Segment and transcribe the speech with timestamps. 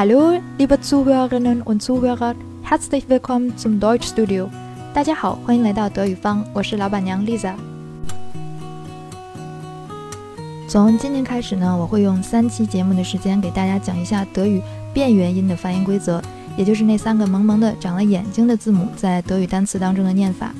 [0.00, 4.48] Hallo, liebe Zuhörerinnen und Zuhörer, herzlich willkommen zum Deutschstudio。
[4.94, 7.52] 大家好，欢迎来到德语方，我是老板娘 Lisa。
[10.66, 14.62] 从今天开始呢，我会用三期节目的时间给大家讲一下德语
[14.94, 16.22] 变元音的发音规则，
[16.56, 20.54] 也就是那三个萌萌的长了眼睛的字母在德语单词当中的念法。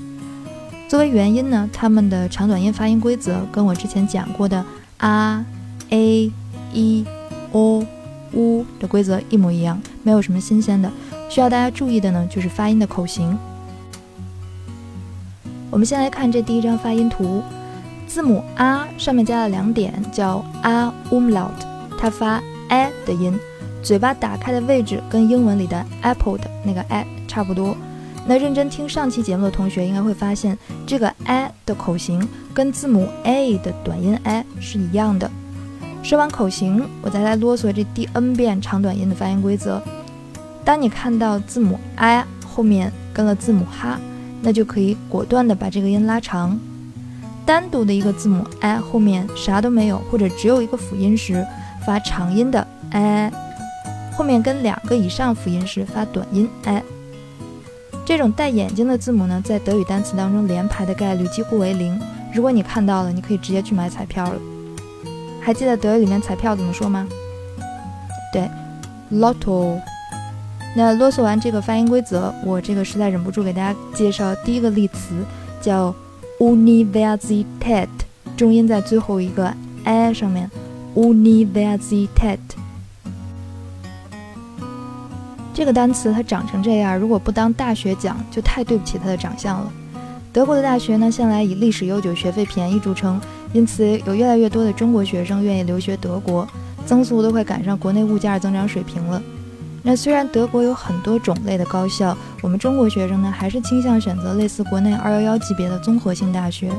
[0.87, 4.62] 作为元音呢，它们的长短音发音规则跟我之前讲过的
[4.98, 5.43] a、
[5.88, 6.30] a、
[6.75, 7.07] e、
[7.52, 7.87] o。
[8.33, 10.91] U 的规则一模一样，没有什么新鲜的。
[11.29, 13.39] 需要大家注意的呢，就是发音的口型。
[15.70, 17.43] 我们先来看这第一张发音图，
[18.06, 21.53] 字母 a 上面加了两点，叫 a umlaut，
[21.97, 23.33] 它发 a 的音，
[23.83, 27.77] 嘴巴打开的位置跟英文里的 apple 的那个 a 差不多。
[28.27, 35.31] 那认真听上期节目的同学应该会发现，这个 a 的口型跟字母 a 的短音 a 是一样的。
[36.03, 39.81] 说完口型，我再来啰嗦这第 n 遍长短音的发音规则。
[40.65, 43.98] 当你看到字母 i 后面跟了字母哈，
[44.42, 46.59] 那就可以果断的把这个音拉长。
[47.47, 51.47] 单独的一个字母 i 后面啥都没有，或者只有一个辅音时，
[51.84, 53.31] 发长音的 i；
[54.17, 56.83] 后面跟两个以上辅音时，发短音 i。
[58.05, 62.01] 这种带眼睛的字母呢，在德语单词当中连排的概率几乎为零。
[62.35, 64.41] 如果你看到了，你可以直接去买彩票了。
[65.41, 67.06] 还记得德语里面彩票怎么说吗？
[68.33, 68.48] 对
[69.12, 69.80] ，Lotto。
[70.77, 75.24] 那啰嗦完这个发音规则，我这个实在忍不住给大家介绍第一个例词，
[75.61, 75.92] 叫
[76.38, 77.88] Universität，
[78.36, 79.52] 重音在最后一个
[79.83, 80.48] i 上面
[80.94, 82.38] ，Universität。
[85.52, 89.72] 这个单词它长成这样，如果不当大学讲，就太对不起它的长相了。
[90.33, 93.20] 德国的大学呢，向来以历史悠久、学费便宜著称。
[93.53, 96.47] 因此，有越来越多的中国学生愿意留学德国，
[96.86, 99.20] 增速都快赶上国内物价增长水平了。
[99.83, 106.70] 那虽然德国有很多种类的高校，我们中国学生呢还是倾向选择类似国内211级别的综合性大学。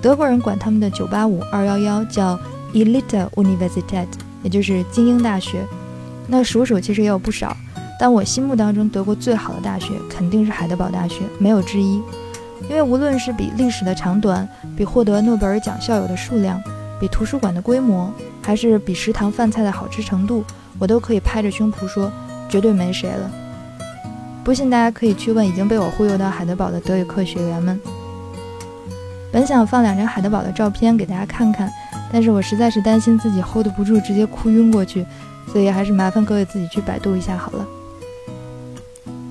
[0.00, 2.38] 德国人管他们的985、211叫
[2.72, 4.06] Elite Universität，
[4.42, 5.66] 也就是精英大学。
[6.28, 7.56] 那数数其实也有不少，
[7.98, 12.00] 但我心目当中德国最好的大学肯定是海德堡大学，没有之一。
[12.68, 16.60] 因为无论是比历史的长短，比获得诺贝尔奖校友的数量，
[16.98, 18.12] 比图书馆的规模，
[18.42, 20.44] 还是比食堂饭菜的好吃程度，
[20.78, 22.10] 我都可以拍着胸脯说，
[22.48, 23.30] 绝对没谁了。
[24.42, 27.80] 不信大家可以去问已经被我忽悠到海德堡的德语课学员们。
[29.30, 31.70] 本想放两张海德堡的照片给大家看看，
[32.12, 35.04] 但是我实在是担心自己 hold 不住，直接哭晕过去，
[35.52, 37.66] 所以还是麻烦各位自己去百度一下好了。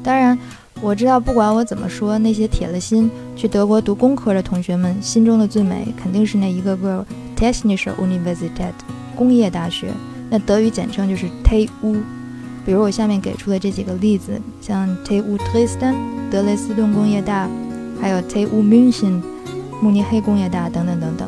[0.03, 0.37] 当然。
[0.85, 7.03] 我知道，不管我怎么说，那些铁了心去德国读工科的同学们心中的最美，肯定是那一个个
[7.35, 8.71] Technische Universität
[9.15, 9.87] 工业大学。
[10.29, 11.97] 那德语简称就是 TU。
[12.63, 15.95] 比如我下面给出的这几个例子，像 TU Dresden
[16.29, 17.49] 德累斯顿工业大，
[17.99, 19.23] 还有 TU München
[19.81, 21.27] 慕尼黑工业大等等等等。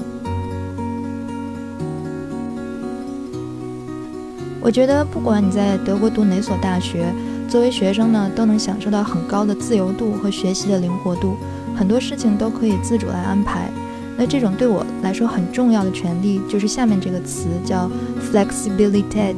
[4.62, 7.12] 我觉得，不管你在德国读哪所大学。
[7.48, 11.38] 作为学生呢，都能享受到很高的自由度和学习的灵活度，
[11.76, 13.70] 很多事情都可以自主来安排。
[14.18, 17.90] 那这种对我来说很重要的权利，就是下面这个词叫
[18.32, 19.36] flexibility，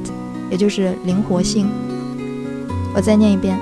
[0.50, 1.68] 也就是灵活性。
[2.96, 3.60] 我再念一遍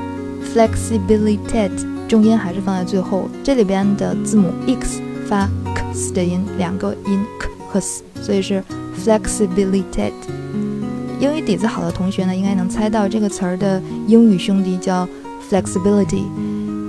[0.54, 1.70] ，flexibility，
[2.08, 5.50] 重音还是放在最后，这里边的字母 x 发
[5.92, 8.64] x 的音，两个音 k 和 s，所以是
[9.04, 10.12] flexibility。
[11.20, 15.08] 英语底子好的同学呢，应该能猜到这个词儿的英语兄弟叫
[15.50, 16.24] flexibility。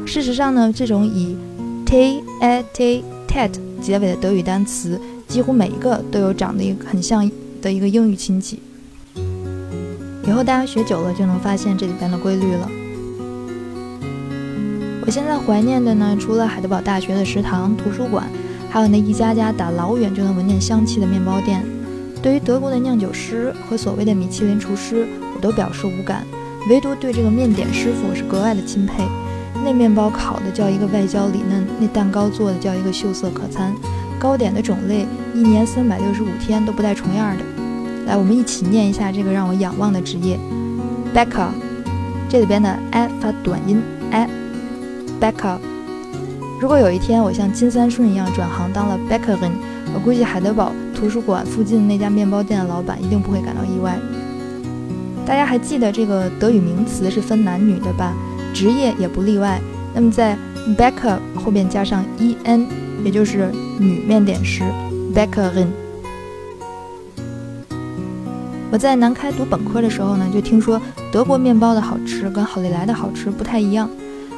[0.06, 1.34] 事实上呢，这种以
[1.86, 3.50] t a t tet
[3.80, 7.30] 结尾的德语单词，几乎每一个都有长得一很像
[7.62, 8.60] 的一个英语亲戚。
[10.26, 12.70] 以后大家学久了就能发现这里边的规律了。
[15.06, 18.28] 我现在怀念的呢，除了海德堡大学的食堂、图书馆，
[18.68, 21.64] 还有那一家家打老远就能闻见香气的面包店。
[22.20, 26.26] 对于德国的酿酒师和所谓的米其林厨师，我都表示无感，
[26.68, 29.04] 唯独对这个面点师傅是格外的钦佩。
[29.64, 33.74] 那面包烤的叫一个外焦里嫩，那蛋糕做的叫一个秀色可餐，
[34.18, 37.44] 糕点的种类一年三百六十五天都不带重样的。
[38.06, 40.38] 来，我们一起念一下这个让我仰望的职业
[41.14, 41.48] ，Bäcker。
[42.28, 45.58] 这里边的 i 发短音 i，Bäcker。
[46.60, 49.52] 如果有一天我像金三顺一样转行当了 Bäckerin，
[49.94, 50.72] 我估计海德堡。
[50.92, 53.96] 图书馆附近那家面包店的老板一定不会感到意外。
[55.24, 58.12] 大家还记得这个德语名词是分男女的吧？
[58.52, 59.60] 职业也不例外。
[59.94, 60.36] 那么在
[60.76, 62.66] Bäcker 后边加上 en，
[63.04, 64.64] 也就是女面点师
[65.14, 65.68] Bäckerin。
[68.72, 70.82] 我在南开读本科的时候呢，就听说
[71.12, 73.88] 德国面包的好吃跟好利来的好吃不太一样。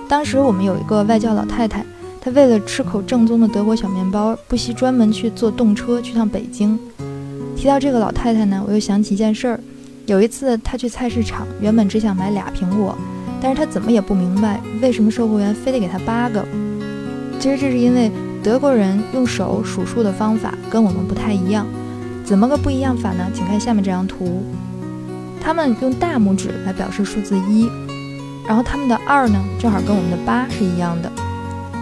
[0.07, 1.87] 当时我们有一个外教老太太，
[2.21, 6.79] 他为了吃口正宗的德国小面包，不惜专门去坐动车去趟北京。
[7.57, 9.61] 提到这个老太太呢，我又想起一件事儿。
[10.07, 12.95] 有一次她去菜市场，原本只想买俩苹果，
[13.41, 16.45] 但是她怎么也不明白为什么售货员非得给她八个。
[17.39, 18.11] 其实这是因为
[18.43, 21.67] 德国人用手数数的方法跟我们不太一样。
[22.23, 23.27] 怎么个不一样法呢？
[23.33, 24.43] 请看下面这张图，
[25.41, 27.67] 他们用大拇指来表示数字一，
[28.47, 31.11] 然后他们的二呢，正好跟我们的八是一样的，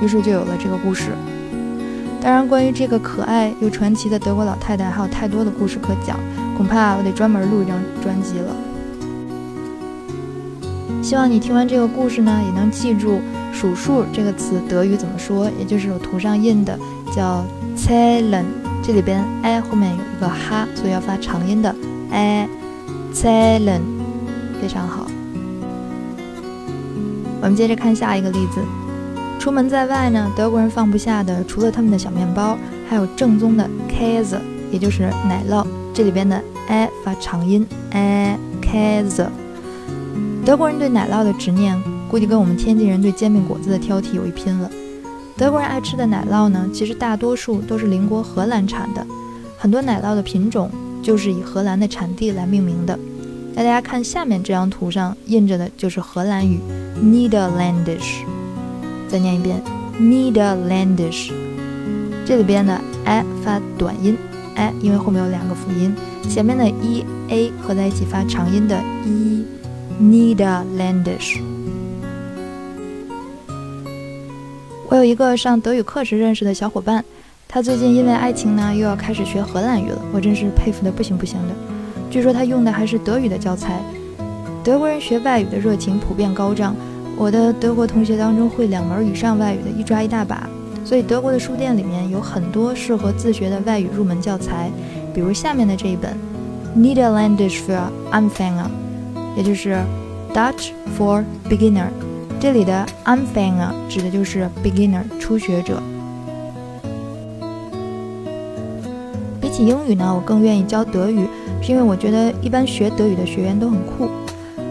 [0.02, 1.10] 于是就有了这个故事。
[2.20, 6.18] 当然，关于这个可爱又传奇的德国老太太，还有太多的故事可讲，
[6.56, 8.54] 恐怕我得专门录一张专辑了。
[11.00, 13.20] 希望你听完这个故事呢，也能记住
[13.52, 16.78] 数数这个词德语怎么说，也就是我图上印的
[17.14, 17.44] 叫
[17.76, 18.44] zählen。
[18.82, 21.74] 这里边 i 后面有一个哈，所以要发长音的
[22.10, 22.48] i
[23.12, 23.82] z e l e n
[24.60, 25.06] 非常好。
[27.40, 28.60] 我们接着看下一个例子。
[29.38, 32.58] 出门在外呢，德国人放不下的除了他们的小面包，
[32.88, 34.38] 还有正宗的 Käse，
[34.70, 35.67] 也就是奶酪。
[35.94, 39.29] 这里边的 a 发长音 a Käse。
[40.44, 41.81] 德国人对奶酪的执念，
[42.11, 44.70] 估计跟我们天津人对煎饼果子的挑剔有一拼了。
[45.37, 49.06] 德国人爱吃的奶酪呢，其实大多数都是邻国荷兰产的，
[49.56, 50.70] 很多奶酪的品种
[51.02, 52.99] 就是以荷兰的产地来命名的。
[53.55, 56.58] 那大家看下面这张图上印着的就是荷兰语
[57.02, 58.25] Nederlandish，
[59.08, 59.60] 再念一遍
[60.00, 61.31] Nederlandish。
[62.25, 64.16] 这里边的 i 发短音
[64.55, 65.94] i，因为后面有两个辅音，
[66.28, 69.44] 前面的 e a 合在一起发长音的 e
[70.00, 71.40] Nederlandish。
[74.90, 77.04] 我有一个上德语课时认识的小伙伴，
[77.49, 80.00] 他最近因为爱情呢，又要开始学荷兰语了。
[80.12, 81.54] 我真是佩服的不行不行的。
[82.11, 83.82] 据说他用的还是德语的教材。
[84.64, 86.75] 德国人学外语的热情普遍高涨，
[87.18, 90.48] 我的德国同学当中会两门以上外语的一抓一大把。
[90.84, 94.70] 所以德国的书店里面有很多适合自学的外语入门教材，
[95.12, 96.16] 比如下面的这一本
[96.78, 97.78] 《Niederländisch für
[98.12, 98.64] Anfänger》，
[99.36, 99.76] 也就是
[100.32, 101.88] Dutch for Beginner。
[102.40, 105.82] 这里的 Anfänger 指的就是 beginner 初学者。
[109.40, 111.26] 比起英语呢，我更愿意教德语，
[111.60, 114.08] 是因为我觉得一般学德语的学员都很酷。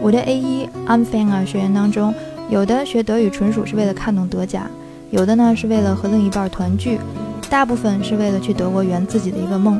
[0.00, 2.14] 我的 A1 Anfänger 学员当中，
[2.50, 4.66] 有的学德语纯属是为了看懂德甲，
[5.10, 6.98] 有的呢是为了和另一半团聚，
[7.50, 9.78] 大部分是为了去德国圆自己的一个梦。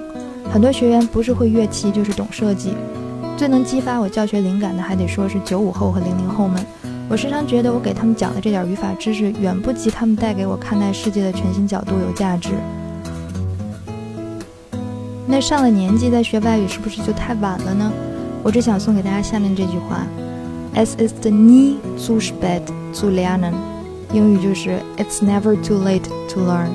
[0.53, 2.75] 很多学员不是会乐器，就是懂设计。
[3.39, 6.63] 最能激发我教学灵感的，还得说是九五后和零零后们。
[7.09, 12.51] 我时常觉得，我给他们讲的这点语法知识，远不及他们带给我看待世界的全新角度有价值。
[15.27, 17.91] 那上了年纪再学外语，是不是就太晚了呢？
[18.43, 20.07] 我只想送给大家下面这句话
[20.79, 22.63] ：“Es ist nie zu spät
[22.95, 23.53] zu lernen。”
[24.15, 26.69] 英语就是 “It's never too late to learn。”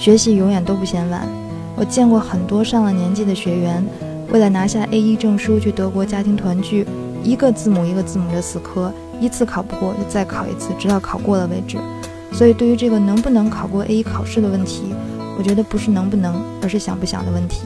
[0.00, 1.28] 学习永远都不嫌晚。
[1.76, 3.84] 我见过很多上了年纪的学员，
[4.32, 6.86] 为了拿下 A1 证书去德国家庭团聚，
[7.22, 8.90] 一个字母一个字母的死磕。
[9.20, 11.76] 一次考不过就再考一次，直到考过了为止。
[12.32, 14.94] 所以，对于这个能不能考过 A1 考试的问题，
[15.38, 17.62] 我觉得不是能不能，而是想不想的问题。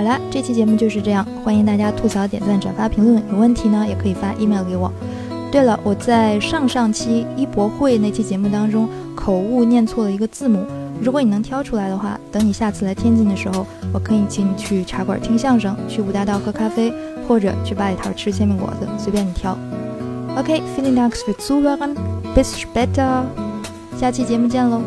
[0.00, 3.22] 好啦，这期节目就是这样，欢迎大家吐槽、点赞、转发、评论。
[3.30, 4.90] 有问题呢，也可以发 email 给我。
[5.52, 10.64] 对了，我在上上期一博会那期节目当中口误念错了一个字母。
[11.02, 16.90] 如果你能挑出来的话，等你下次来天津的时候，我可以请你去茶馆听相声，去五大道喝咖啡，
[17.28, 19.54] 或者去八里台吃煎饼果子，随便你挑。
[20.34, 23.24] OK，vielen Dank fürs Zuhören，bis später，
[24.00, 24.80] 下期节目见喽。